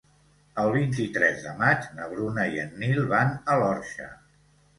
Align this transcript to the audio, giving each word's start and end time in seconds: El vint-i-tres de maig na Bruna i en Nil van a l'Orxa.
El 0.61 0.69
vint-i-tres 0.75 1.37
de 1.47 1.53
maig 1.59 1.85
na 1.99 2.07
Bruna 2.15 2.47
i 2.57 2.59
en 2.63 2.73
Nil 2.85 3.05
van 3.13 3.37
a 3.57 3.61
l'Orxa. 3.63 4.11